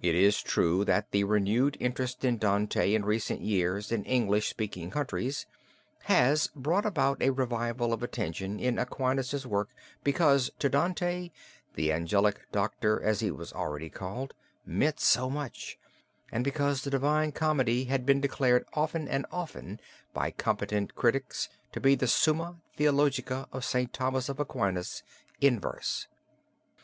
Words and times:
It 0.00 0.14
is 0.14 0.42
true 0.42 0.84
that 0.84 1.10
the 1.10 1.24
renewed 1.24 1.76
interest 1.80 2.24
in 2.24 2.38
Dante 2.38 2.94
in 2.94 3.04
recent 3.04 3.40
years 3.40 3.90
in 3.90 4.04
English 4.04 4.48
speaking 4.48 4.92
countries, 4.92 5.44
has 6.02 6.50
brought 6.54 6.86
about 6.86 7.20
a 7.20 7.30
revival 7.30 7.92
of 7.92 8.00
attention 8.00 8.60
in 8.60 8.78
Aquinas's 8.78 9.44
work 9.44 9.70
because 10.04 10.52
to 10.60 10.68
Dante, 10.68 11.32
the 11.74 11.90
Angelical 11.92 12.44
Doctor, 12.52 13.02
as 13.02 13.18
he 13.18 13.32
was 13.32 13.52
already 13.52 13.90
called, 13.90 14.34
meant 14.64 15.00
so 15.00 15.28
much, 15.28 15.76
and 16.30 16.44
because 16.44 16.82
the 16.82 16.90
Divine 16.90 17.32
Comedy 17.32 17.86
has 17.86 18.02
been 18.02 18.20
declared 18.20 18.64
often 18.74 19.08
and 19.08 19.26
often, 19.32 19.80
by 20.14 20.30
competent 20.30 20.94
critics, 20.94 21.48
to 21.72 21.80
be 21.80 21.96
the 21.96 22.06
Summa 22.06 22.60
Theologiae 22.76 23.48
of 23.52 23.64
St. 23.64 23.92
Thomas 23.92 24.28
of 24.28 24.38
Aquin 24.38 24.80
in 25.40 25.58
verse. 25.58 26.06